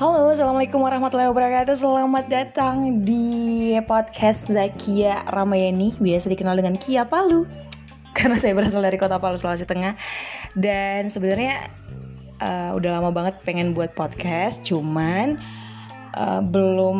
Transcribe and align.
Halo, 0.00 0.32
Assalamualaikum 0.32 0.80
warahmatullahi 0.80 1.28
wabarakatuh. 1.28 1.76
Selamat 1.76 2.24
datang 2.32 3.04
di 3.04 3.76
podcast 3.84 4.48
Zakia 4.48 5.20
Ramayani 5.28 5.92
Biasa 6.00 6.32
dikenal 6.32 6.56
dengan 6.56 6.80
Kia 6.80 7.04
Palu. 7.04 7.44
Karena 8.16 8.40
saya 8.40 8.56
berasal 8.56 8.80
dari 8.80 8.96
kota 8.96 9.20
Palu, 9.20 9.36
Sulawesi 9.36 9.68
Tengah. 9.68 9.92
Dan 10.56 11.12
sebenarnya 11.12 11.68
uh, 12.40 12.72
udah 12.72 12.96
lama 12.96 13.12
banget 13.12 13.36
pengen 13.44 13.76
buat 13.76 13.92
podcast 13.92 14.64
Cuman 14.64 15.36
uh, 16.16 16.40
belum 16.42 16.98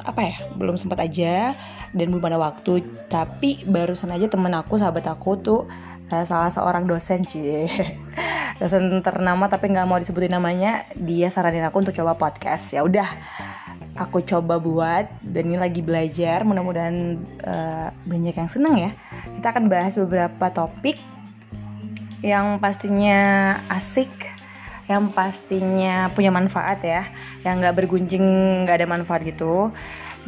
apa 0.00 0.20
ya 0.22 0.36
belum 0.54 0.78
sempat 0.78 1.02
aja 1.02 1.52
dan 1.92 2.06
belum 2.14 2.24
ada 2.30 2.38
waktu. 2.40 2.86
Tapi 3.10 3.66
barusan 3.66 4.14
aja 4.14 4.30
temen 4.30 4.54
aku 4.54 4.78
sahabat 4.78 5.04
aku 5.10 5.36
tuh 5.42 5.60
uh, 6.14 6.24
salah 6.24 6.48
seorang 6.48 6.86
dosen 6.86 7.26
sih 7.26 7.66
dosen 8.62 9.02
ternama 9.02 9.46
tapi 9.46 9.70
nggak 9.70 9.86
mau 9.86 9.98
disebutin 10.00 10.34
namanya 10.34 10.86
dia 10.98 11.28
saranin 11.28 11.66
aku 11.66 11.82
untuk 11.82 11.94
coba 11.98 12.14
podcast. 12.16 12.72
Ya 12.72 12.86
udah 12.86 13.08
aku 13.98 14.22
coba 14.22 14.62
buat 14.62 15.10
dan 15.26 15.50
ini 15.50 15.58
lagi 15.58 15.82
belajar. 15.82 16.46
Mudah-mudahan 16.46 17.18
uh, 17.44 17.88
banyak 18.06 18.34
yang 18.38 18.50
seneng 18.50 18.74
ya. 18.78 18.90
Kita 19.34 19.50
akan 19.50 19.66
bahas 19.66 19.98
beberapa 19.98 20.48
topik 20.54 20.96
yang 22.18 22.58
pastinya 22.58 23.54
asik 23.70 24.10
yang 24.88 25.12
pastinya 25.12 26.08
punya 26.16 26.32
manfaat 26.32 26.80
ya 26.80 27.04
yang 27.44 27.60
nggak 27.60 27.76
bergunjing 27.84 28.24
nggak 28.64 28.82
ada 28.82 28.88
manfaat 28.88 29.22
gitu. 29.22 29.70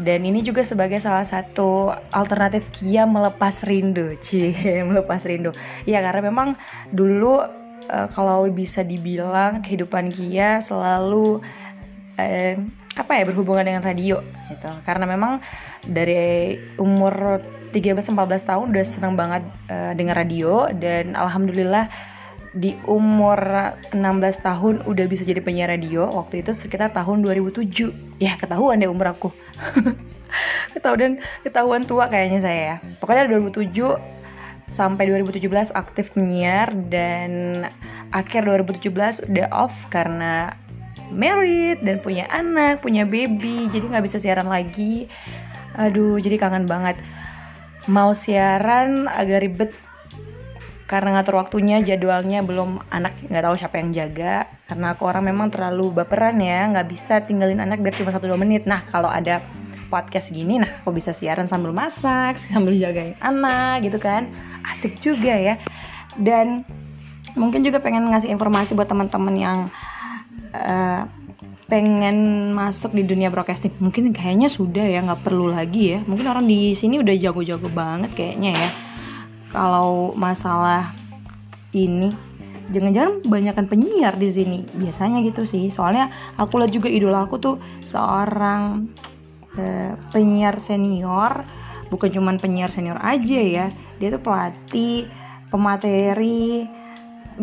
Dan 0.01 0.25
ini 0.25 0.41
juga 0.41 0.65
sebagai 0.65 0.97
salah 0.97 1.29
satu 1.29 1.93
alternatif 2.09 2.73
Kia 2.73 3.05
melepas 3.05 3.65
rindu 3.67 4.17
cie 4.25 4.85
melepas 4.85 5.21
rindu. 5.25 5.53
Ya 5.89 6.05
karena 6.05 6.25
memang 6.29 6.57
dulu 6.93 7.41
uh, 7.89 8.09
kalau 8.13 8.49
bisa 8.53 8.85
dibilang 8.85 9.65
kehidupan 9.65 10.13
Kia 10.13 10.61
selalu 10.61 11.41
uh, 12.17 12.55
apa 12.97 13.13
ya 13.17 13.25
berhubungan 13.29 13.65
dengan 13.65 13.83
radio 13.85 14.21
gitu. 14.53 14.71
Karena 14.85 15.09
memang 15.09 15.41
dari 15.85 16.61
umur 16.77 17.41
13-14 17.73 18.51
tahun 18.51 18.67
udah 18.77 18.85
senang 18.85 19.15
banget 19.17 19.43
uh, 19.73 19.93
dengar 19.97 20.21
radio 20.21 20.69
dan 20.75 21.17
alhamdulillah 21.17 21.89
di 22.51 22.75
umur 22.91 23.39
16 23.95 24.01
tahun 24.43 24.75
udah 24.83 25.07
bisa 25.07 25.23
jadi 25.23 25.39
penyiar 25.39 25.71
radio 25.71 26.11
waktu 26.11 26.43
itu 26.43 26.51
sekitar 26.51 26.91
tahun 26.91 27.23
2007 27.23 28.19
ya 28.19 28.35
ketahuan 28.35 28.83
deh 28.83 28.91
umur 28.91 29.15
aku 29.15 29.29
ketahuan 30.75 31.23
ketahuan 31.47 31.83
tua 31.87 32.11
kayaknya 32.11 32.41
saya 32.43 32.61
ya 32.61 32.77
pokoknya 32.99 33.31
2007 33.31 33.71
sampai 34.71 35.11
2017 35.11 35.75
aktif 35.75 36.15
menyiar 36.15 36.71
dan 36.91 37.67
akhir 38.11 38.47
2017 38.47 39.31
udah 39.31 39.47
off 39.51 39.75
karena 39.91 40.55
married 41.11 41.83
dan 41.83 41.99
punya 41.99 42.31
anak, 42.31 42.81
punya 42.81 43.03
baby, 43.03 43.67
jadi 43.69 43.91
nggak 43.91 44.05
bisa 44.07 44.23
siaran 44.23 44.47
lagi. 44.47 45.11
Aduh, 45.75 46.23
jadi 46.23 46.39
kangen 46.39 46.71
banget. 46.71 46.99
Mau 47.91 48.15
siaran 48.15 49.11
agak 49.11 49.43
ribet 49.43 49.71
karena 50.91 51.15
ngatur 51.15 51.39
waktunya, 51.39 51.79
jadwalnya 51.79 52.43
belum 52.43 52.83
anak 52.91 53.15
nggak 53.31 53.45
tahu 53.47 53.55
siapa 53.55 53.79
yang 53.79 53.95
jaga. 53.95 54.51
Karena 54.67 54.99
aku 54.99 55.07
orang 55.07 55.31
memang 55.31 55.47
terlalu 55.47 56.03
baperan 56.03 56.35
ya, 56.43 56.67
nggak 56.67 56.87
bisa 56.91 57.23
tinggalin 57.23 57.63
anak 57.63 57.79
biar 57.79 57.95
cuma 57.95 58.11
satu 58.11 58.27
dua 58.27 58.35
menit. 58.35 58.67
Nah 58.67 58.83
kalau 58.91 59.07
ada 59.07 59.39
podcast 59.87 60.35
gini 60.35 60.59
nah 60.59 60.71
aku 60.83 60.95
bisa 60.95 61.11
siaran 61.15 61.51
sambil 61.51 61.75
masak 61.75 62.39
sambil 62.43 62.75
jagain 62.75 63.15
anak 63.23 63.87
gitu 63.87 64.03
kan. 64.03 64.35
Asik 64.67 64.99
juga 64.99 65.31
ya. 65.31 65.63
Dan 66.19 66.67
mungkin 67.39 67.63
juga 67.63 67.79
pengen 67.79 68.11
ngasih 68.11 68.27
informasi 68.27 68.75
buat 68.75 68.91
teman-teman 68.91 69.35
yang 69.39 69.59
uh, 70.59 71.07
pengen 71.71 72.51
masuk 72.51 72.99
di 72.99 73.07
dunia 73.07 73.31
broadcasting. 73.31 73.71
Mungkin 73.79 74.11
kayaknya 74.11 74.51
sudah 74.51 74.91
ya 74.91 75.07
nggak 75.07 75.23
perlu 75.23 75.55
lagi 75.55 75.95
ya. 75.95 76.03
Mungkin 76.03 76.27
orang 76.27 76.51
di 76.51 76.75
sini 76.75 76.99
udah 76.99 77.15
jago-jago 77.15 77.71
banget 77.71 78.11
kayaknya 78.19 78.59
ya 78.59 78.90
kalau 79.51 80.15
masalah 80.15 80.95
ini 81.75 82.15
jangan-jangan 82.71 83.27
kebanyakan 83.27 83.65
penyiar 83.67 84.15
di 84.15 84.31
sini. 84.31 84.59
Biasanya 84.79 85.23
gitu 85.27 85.43
sih. 85.43 85.69
Soalnya 85.69 86.11
aku 86.39 86.63
lihat 86.63 86.73
juga 86.73 86.89
idola 86.89 87.27
aku 87.27 87.37
tuh 87.43 87.57
seorang 87.87 88.87
uh, 89.59 89.93
penyiar 90.15 90.63
senior. 90.63 91.43
Bukan 91.91 92.09
cuman 92.15 92.39
penyiar 92.39 92.71
senior 92.71 92.99
aja 93.03 93.41
ya. 93.43 93.67
Dia 93.99 94.09
tuh 94.15 94.23
pelatih 94.23 95.11
pemateri 95.51 96.67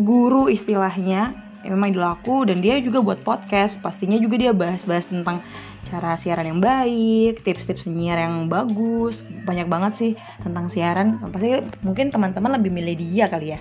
guru 0.00 0.48
istilahnya. 0.48 1.36
Ya, 1.58 1.74
memang 1.74 1.92
idolaku 1.92 2.48
dan 2.48 2.64
dia 2.64 2.80
juga 2.80 3.04
buat 3.04 3.20
podcast. 3.20 3.84
Pastinya 3.84 4.16
juga 4.16 4.40
dia 4.40 4.56
bahas-bahas 4.56 5.12
tentang 5.12 5.44
cara 5.88 6.20
siaran 6.20 6.44
yang 6.44 6.60
baik 6.60 7.40
tips-tips 7.40 7.88
penyiar 7.88 8.20
yang 8.20 8.46
bagus 8.52 9.24
banyak 9.48 9.64
banget 9.64 9.92
sih 9.96 10.12
tentang 10.44 10.68
siaran. 10.68 11.16
Pasti 11.32 11.64
mungkin 11.80 12.12
teman-teman 12.12 12.60
lebih 12.60 12.68
milih 12.68 12.94
dia 13.00 13.26
kali 13.32 13.56
ya. 13.56 13.60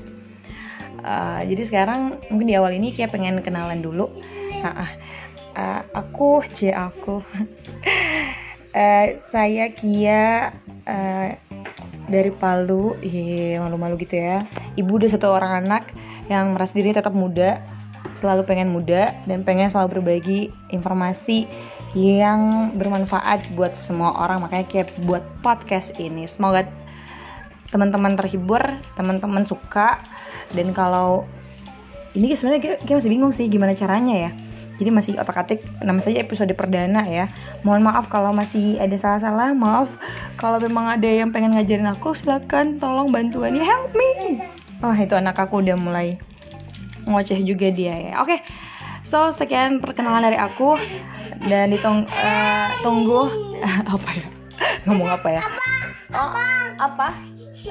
Uh, 1.07 1.39
jadi 1.47 1.63
sekarang 1.63 2.19
mungkin 2.27 2.47
di 2.51 2.55
awal 2.59 2.75
ini 2.75 2.91
kayak 2.91 3.15
pengen 3.15 3.39
kenalan 3.39 3.79
dulu. 3.79 4.11
Nah, 4.59 4.91
uh, 5.55 5.81
aku 5.95 6.43
c 6.43 6.75
aku. 6.75 7.23
Uh, 8.75 9.05
saya 9.31 9.71
Kia 9.71 10.51
uh, 10.83 11.29
dari 12.07 12.31
Palu, 12.35 12.95
iya 13.03 13.63
malu-malu 13.63 13.95
gitu 14.03 14.19
ya. 14.19 14.43
Ibu 14.75 14.99
udah 14.99 15.09
satu 15.11 15.31
orang 15.31 15.63
anak 15.63 15.91
yang 16.27 16.51
merasa 16.55 16.75
diri 16.75 16.91
tetap 16.91 17.15
muda, 17.15 17.63
selalu 18.11 18.43
pengen 18.47 18.71
muda 18.71 19.15
dan 19.27 19.43
pengen 19.43 19.71
selalu 19.71 19.99
berbagi 19.99 20.39
informasi 20.71 21.47
yang 21.97 22.69
bermanfaat 22.77 23.49
buat 23.57 23.73
semua 23.73 24.13
orang. 24.21 24.45
Makanya 24.45 24.69
kayak 24.69 24.93
buat 25.09 25.25
podcast 25.41 25.97
ini. 25.97 26.29
Semoga 26.29 26.69
teman-teman 27.73 28.13
terhibur, 28.13 28.61
teman-teman 28.93 29.41
suka. 29.49 29.97
Dan 30.53 30.77
kalau 30.77 31.25
ini 32.13 32.37
sebenarnya 32.37 32.77
kita 32.77 33.01
masih 33.01 33.11
bingung 33.11 33.33
sih 33.33 33.49
gimana 33.49 33.73
caranya 33.73 34.29
ya. 34.29 34.31
Jadi 34.77 34.89
masih 34.93 35.13
otak-atik 35.17 35.65
nama 35.81 35.97
saja 35.97 36.21
episode 36.21 36.53
perdana 36.53 37.01
ya. 37.09 37.25
Mohon 37.65 37.89
maaf 37.89 38.13
kalau 38.13 38.29
masih 38.29 38.77
ada 38.77 38.93
salah-salah 38.93 39.57
maaf. 39.57 39.89
Kalau 40.37 40.61
memang 40.61 40.93
ada 40.93 41.09
yang 41.09 41.33
pengen 41.33 41.57
ngajarin 41.57 41.89
aku 41.89 42.13
silakan 42.13 42.77
tolong 42.77 43.09
bantuan. 43.09 43.57
Ya 43.57 43.65
help 43.65 43.89
me. 43.97 44.45
Oh 44.85 44.93
itu 44.93 45.17
anak 45.17 45.41
aku 45.41 45.65
udah 45.65 45.73
mulai 45.73 46.21
ngoceh 47.09 47.41
juga 47.41 47.73
dia 47.73 47.97
ya. 47.97 48.13
Oke 48.21 48.45
so 49.01 49.31
sekian 49.31 49.79
perkenalan 49.79 50.29
dari 50.29 50.37
aku 50.37 50.75
dan 51.47 51.73
ditung 51.73 52.03
uh, 52.07 52.69
tunggu 52.83 53.27
apa 53.95 54.09
ya 54.13 54.27
ngomong 54.85 55.09
apa 55.09 55.27
ya 55.39 55.41
oh 56.13 56.31
apa 56.77 57.07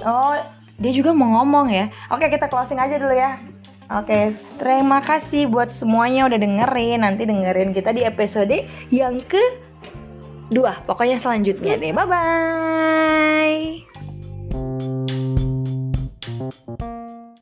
oh 0.04 0.34
dia 0.76 0.92
juga 0.92 1.16
mau 1.16 1.40
ngomong 1.40 1.72
ya 1.72 1.86
oke 2.12 2.26
kita 2.28 2.50
closing 2.50 2.80
aja 2.80 3.00
dulu 3.00 3.14
ya 3.14 3.38
Oke, 3.86 4.34
terima 4.58 4.98
kasih 4.98 5.46
buat 5.46 5.70
semuanya 5.70 6.26
udah 6.26 6.42
dengerin. 6.42 7.06
Nanti 7.06 7.22
dengerin 7.22 7.70
kita 7.70 7.94
di 7.94 8.02
episode 8.02 8.66
yang 8.90 9.22
ke 9.22 9.38
dua. 10.50 10.74
Pokoknya 10.90 11.22
selanjutnya 11.22 11.78
deh. 11.78 11.94
Bye 11.94 12.06
bye. 12.10 13.95